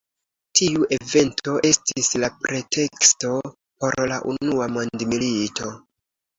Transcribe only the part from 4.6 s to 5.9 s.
mondmilito.